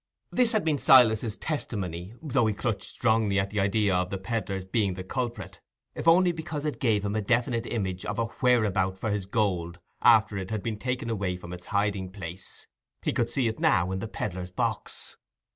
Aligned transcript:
This 0.31 0.53
had 0.53 0.65
been 0.65 0.79
Silas's 0.79 1.37
testimony, 1.37 2.15
though 2.23 2.47
he 2.47 2.55
clutched 2.55 2.85
strongly 2.89 3.39
at 3.39 3.51
the 3.51 3.59
idea 3.59 3.93
of 3.93 4.09
the 4.09 4.17
pedlar's 4.17 4.65
being 4.65 4.95
the 4.95 5.03
culprit, 5.03 5.61
if 5.93 6.07
only 6.07 6.31
because 6.31 6.65
it 6.65 6.79
gave 6.79 7.05
him 7.05 7.15
a 7.15 7.21
definite 7.21 7.67
image 7.67 8.03
of 8.05 8.17
a 8.17 8.25
whereabout 8.41 8.97
for 8.97 9.11
his 9.11 9.27
gold 9.27 9.77
after 10.01 10.39
it 10.39 10.49
had 10.49 10.63
been 10.63 10.79
taken 10.79 11.11
away 11.11 11.37
from 11.37 11.53
its 11.53 11.67
hiding 11.67 12.09
place: 12.09 12.65
he 13.03 13.13
could 13.13 13.29
see 13.29 13.47
it 13.47 13.59
now 13.59 13.91
in 13.91 13.99
the 13.99 14.07
pedlar's 14.07 14.49
box. 14.49 15.17